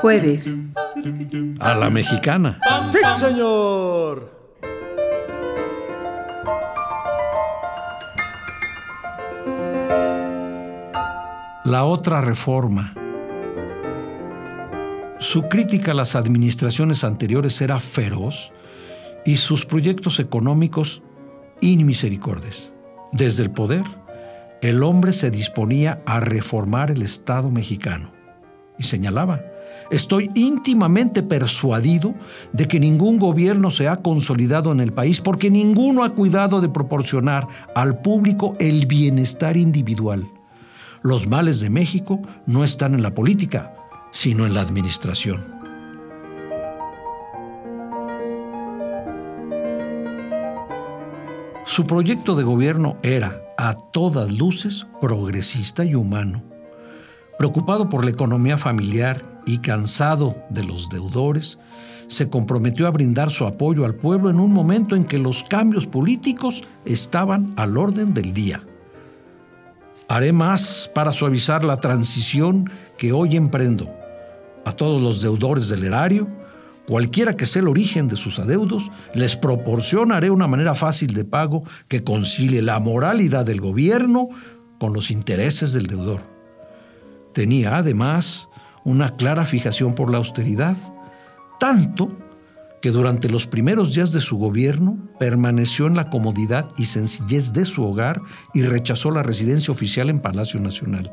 Jueves. 0.00 0.56
A 1.60 1.74
la 1.74 1.90
mexicana. 1.90 2.58
¡Sí, 2.88 2.98
señor! 3.16 4.34
La 11.64 11.84
otra 11.84 12.20
reforma. 12.20 12.92
Su 15.18 15.48
crítica 15.48 15.92
a 15.92 15.94
las 15.94 16.14
administraciones 16.14 17.02
anteriores 17.04 17.60
era 17.62 17.80
feroz 17.80 18.52
y 19.24 19.36
sus 19.36 19.64
proyectos 19.64 20.20
económicos 20.20 21.02
inmisericordes. 21.62 22.74
Desde 23.12 23.44
el 23.44 23.50
poder, 23.50 23.84
el 24.64 24.82
hombre 24.82 25.12
se 25.12 25.30
disponía 25.30 26.00
a 26.06 26.20
reformar 26.20 26.90
el 26.90 27.02
Estado 27.02 27.50
mexicano. 27.50 28.10
Y 28.78 28.84
señalaba, 28.84 29.42
estoy 29.90 30.30
íntimamente 30.34 31.22
persuadido 31.22 32.14
de 32.54 32.66
que 32.66 32.80
ningún 32.80 33.18
gobierno 33.18 33.70
se 33.70 33.88
ha 33.88 33.96
consolidado 33.96 34.72
en 34.72 34.80
el 34.80 34.94
país 34.94 35.20
porque 35.20 35.50
ninguno 35.50 36.02
ha 36.02 36.14
cuidado 36.14 36.62
de 36.62 36.70
proporcionar 36.70 37.46
al 37.74 38.00
público 38.00 38.56
el 38.58 38.86
bienestar 38.86 39.58
individual. 39.58 40.30
Los 41.02 41.28
males 41.28 41.60
de 41.60 41.68
México 41.68 42.22
no 42.46 42.64
están 42.64 42.94
en 42.94 43.02
la 43.02 43.14
política, 43.14 43.74
sino 44.12 44.46
en 44.46 44.54
la 44.54 44.62
administración. 44.62 45.53
Su 51.74 51.86
proyecto 51.86 52.36
de 52.36 52.44
gobierno 52.44 52.98
era, 53.02 53.42
a 53.58 53.76
todas 53.76 54.30
luces, 54.30 54.86
progresista 55.00 55.84
y 55.84 55.96
humano. 55.96 56.44
Preocupado 57.36 57.88
por 57.88 58.04
la 58.04 58.12
economía 58.12 58.58
familiar 58.58 59.20
y 59.44 59.58
cansado 59.58 60.36
de 60.50 60.62
los 60.62 60.88
deudores, 60.88 61.58
se 62.06 62.30
comprometió 62.30 62.86
a 62.86 62.92
brindar 62.92 63.32
su 63.32 63.44
apoyo 63.44 63.84
al 63.84 63.96
pueblo 63.96 64.30
en 64.30 64.38
un 64.38 64.52
momento 64.52 64.94
en 64.94 65.04
que 65.04 65.18
los 65.18 65.42
cambios 65.42 65.88
políticos 65.88 66.62
estaban 66.84 67.52
al 67.56 67.76
orden 67.76 68.14
del 68.14 68.32
día. 68.32 68.62
Haré 70.08 70.32
más 70.32 70.88
para 70.94 71.10
suavizar 71.10 71.64
la 71.64 71.78
transición 71.78 72.70
que 72.96 73.10
hoy 73.10 73.34
emprendo. 73.34 73.92
A 74.64 74.70
todos 74.70 75.02
los 75.02 75.22
deudores 75.22 75.68
del 75.68 75.82
erario, 75.82 76.28
cualquiera 76.86 77.34
que 77.34 77.46
sea 77.46 77.62
el 77.62 77.68
origen 77.68 78.08
de 78.08 78.16
sus 78.16 78.38
adeudos, 78.38 78.90
les 79.14 79.36
proporcionaré 79.36 80.30
una 80.30 80.46
manera 80.46 80.74
fácil 80.74 81.14
de 81.14 81.24
pago 81.24 81.64
que 81.88 82.04
concilie 82.04 82.62
la 82.62 82.78
moralidad 82.78 83.44
del 83.44 83.60
gobierno 83.60 84.28
con 84.78 84.92
los 84.92 85.10
intereses 85.10 85.72
del 85.72 85.86
deudor. 85.86 86.22
Tenía 87.32 87.76
además 87.76 88.48
una 88.84 89.16
clara 89.16 89.44
fijación 89.44 89.94
por 89.94 90.10
la 90.10 90.18
austeridad, 90.18 90.76
tanto 91.58 92.08
que 92.84 92.90
durante 92.90 93.30
los 93.30 93.46
primeros 93.46 93.94
días 93.94 94.12
de 94.12 94.20
su 94.20 94.36
gobierno 94.36 94.98
permaneció 95.18 95.86
en 95.86 95.94
la 95.94 96.10
comodidad 96.10 96.66
y 96.76 96.84
sencillez 96.84 97.54
de 97.54 97.64
su 97.64 97.82
hogar 97.82 98.20
y 98.52 98.60
rechazó 98.60 99.10
la 99.10 99.22
residencia 99.22 99.72
oficial 99.72 100.10
en 100.10 100.20
Palacio 100.20 100.60
Nacional. 100.60 101.10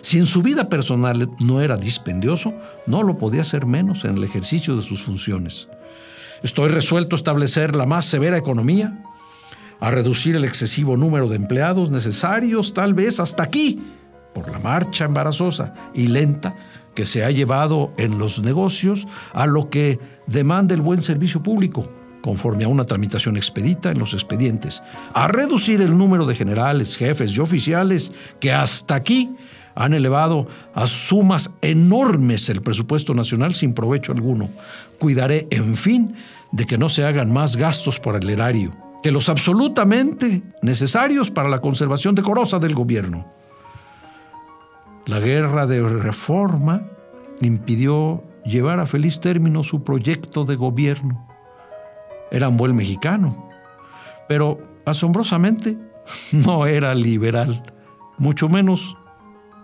Si 0.00 0.20
en 0.20 0.26
su 0.26 0.42
vida 0.42 0.68
personal 0.68 1.28
no 1.40 1.60
era 1.60 1.76
dispendioso, 1.76 2.54
no 2.86 3.02
lo 3.02 3.18
podía 3.18 3.42
ser 3.42 3.66
menos 3.66 4.04
en 4.04 4.16
el 4.16 4.22
ejercicio 4.22 4.76
de 4.76 4.82
sus 4.82 5.02
funciones. 5.02 5.68
Estoy 6.44 6.68
resuelto 6.68 7.16
a 7.16 7.18
establecer 7.18 7.74
la 7.74 7.84
más 7.84 8.04
severa 8.04 8.38
economía, 8.38 9.04
a 9.80 9.90
reducir 9.90 10.36
el 10.36 10.44
excesivo 10.44 10.96
número 10.96 11.28
de 11.28 11.34
empleados 11.34 11.90
necesarios, 11.90 12.74
tal 12.74 12.94
vez 12.94 13.18
hasta 13.18 13.42
aquí, 13.42 13.80
por 14.32 14.48
la 14.52 14.60
marcha 14.60 15.06
embarazosa 15.06 15.74
y 15.94 16.06
lenta 16.06 16.54
que 16.98 17.06
se 17.06 17.24
ha 17.24 17.30
llevado 17.30 17.92
en 17.96 18.18
los 18.18 18.42
negocios 18.42 19.06
a 19.32 19.46
lo 19.46 19.70
que 19.70 20.00
demanda 20.26 20.74
el 20.74 20.80
buen 20.80 21.00
servicio 21.00 21.44
público, 21.44 21.88
conforme 22.22 22.64
a 22.64 22.68
una 22.68 22.82
tramitación 22.82 23.36
expedita 23.36 23.92
en 23.92 24.00
los 24.00 24.14
expedientes, 24.14 24.82
a 25.14 25.28
reducir 25.28 25.80
el 25.80 25.96
número 25.96 26.26
de 26.26 26.34
generales, 26.34 26.96
jefes 26.96 27.36
y 27.36 27.38
oficiales 27.38 28.12
que 28.40 28.50
hasta 28.50 28.96
aquí 28.96 29.30
han 29.76 29.94
elevado 29.94 30.48
a 30.74 30.88
sumas 30.88 31.52
enormes 31.62 32.48
el 32.48 32.62
presupuesto 32.62 33.14
nacional 33.14 33.54
sin 33.54 33.74
provecho 33.74 34.10
alguno. 34.10 34.50
Cuidaré, 34.98 35.46
en 35.52 35.76
fin, 35.76 36.16
de 36.50 36.66
que 36.66 36.78
no 36.78 36.88
se 36.88 37.04
hagan 37.04 37.32
más 37.32 37.54
gastos 37.54 38.00
por 38.00 38.16
el 38.16 38.28
erario 38.28 38.74
que 39.04 39.12
los 39.12 39.28
absolutamente 39.28 40.42
necesarios 40.62 41.30
para 41.30 41.48
la 41.48 41.60
conservación 41.60 42.16
decorosa 42.16 42.58
del 42.58 42.74
gobierno. 42.74 43.37
La 45.08 45.20
guerra 45.20 45.66
de 45.66 45.80
reforma 45.88 46.82
impidió 47.40 48.22
llevar 48.44 48.78
a 48.78 48.84
feliz 48.84 49.20
término 49.20 49.62
su 49.62 49.82
proyecto 49.82 50.44
de 50.44 50.54
gobierno. 50.54 51.26
Era 52.30 52.50
un 52.50 52.58
buen 52.58 52.76
mexicano, 52.76 53.48
pero 54.28 54.58
asombrosamente 54.84 55.78
no 56.32 56.66
era 56.66 56.94
liberal, 56.94 57.62
mucho 58.18 58.50
menos 58.50 58.98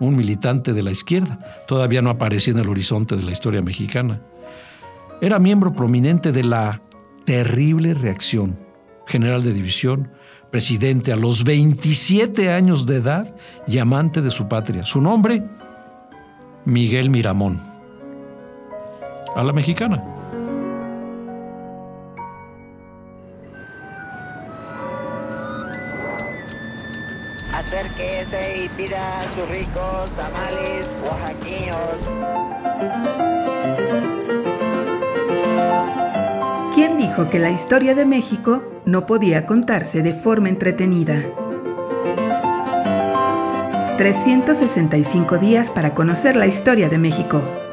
un 0.00 0.16
militante 0.16 0.72
de 0.72 0.82
la 0.82 0.90
izquierda. 0.92 1.38
Todavía 1.68 2.00
no 2.00 2.08
aparecía 2.08 2.54
en 2.54 2.60
el 2.60 2.70
horizonte 2.70 3.14
de 3.14 3.24
la 3.24 3.32
historia 3.32 3.60
mexicana. 3.60 4.22
Era 5.20 5.38
miembro 5.38 5.74
prominente 5.74 6.32
de 6.32 6.44
la 6.44 6.80
terrible 7.26 7.92
reacción 7.92 8.58
general 9.06 9.42
de 9.42 9.52
división 9.52 10.10
presidente 10.54 11.12
a 11.12 11.16
los 11.16 11.42
27 11.42 12.52
años 12.52 12.86
de 12.86 12.98
edad 12.98 13.34
y 13.66 13.78
amante 13.78 14.22
de 14.22 14.30
su 14.30 14.46
patria. 14.46 14.84
Su 14.84 15.00
nombre, 15.00 15.42
Miguel 16.64 17.10
Miramón. 17.10 17.60
A 19.34 19.42
la 19.42 19.52
mexicana. 19.52 20.00
Acérquese 27.52 28.64
y 28.64 28.68
pida 28.76 29.24
sus 29.34 29.48
ricos 29.48 30.08
tamales 30.16 30.86
oaxaqueños. 31.04 31.98
¿Quién 36.72 36.96
dijo 36.96 37.28
que 37.28 37.40
la 37.40 37.50
historia 37.50 37.96
de 37.96 38.06
México 38.06 38.73
no 38.84 39.06
podía 39.06 39.46
contarse 39.46 40.02
de 40.02 40.12
forma 40.12 40.48
entretenida. 40.48 41.22
365 43.96 45.38
días 45.38 45.70
para 45.70 45.94
conocer 45.94 46.36
la 46.36 46.46
historia 46.46 46.88
de 46.88 46.98
México. 46.98 47.63